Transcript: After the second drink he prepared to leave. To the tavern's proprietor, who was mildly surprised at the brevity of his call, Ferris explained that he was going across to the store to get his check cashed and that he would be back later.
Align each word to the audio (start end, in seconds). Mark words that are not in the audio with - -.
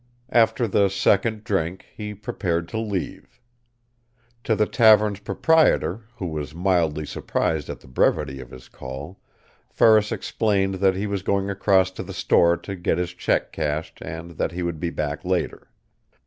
After 0.31 0.67
the 0.67 0.89
second 0.89 1.43
drink 1.43 1.85
he 1.95 2.15
prepared 2.15 2.67
to 2.69 2.79
leave. 2.79 3.39
To 4.45 4.55
the 4.55 4.65
tavern's 4.65 5.19
proprietor, 5.19 6.05
who 6.15 6.25
was 6.25 6.55
mildly 6.55 7.05
surprised 7.05 7.69
at 7.69 7.81
the 7.81 7.87
brevity 7.87 8.39
of 8.41 8.49
his 8.49 8.67
call, 8.67 9.19
Ferris 9.69 10.11
explained 10.11 10.73
that 10.81 10.95
he 10.95 11.05
was 11.05 11.21
going 11.21 11.51
across 11.51 11.91
to 11.91 12.01
the 12.01 12.15
store 12.15 12.57
to 12.57 12.75
get 12.75 12.97
his 12.97 13.13
check 13.13 13.51
cashed 13.51 13.99
and 14.01 14.31
that 14.31 14.53
he 14.53 14.63
would 14.63 14.79
be 14.79 14.89
back 14.89 15.23
later. 15.23 15.69